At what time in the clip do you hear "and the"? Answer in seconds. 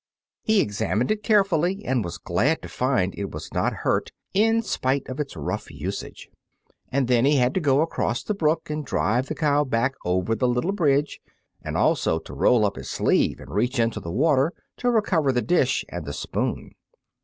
15.87-16.13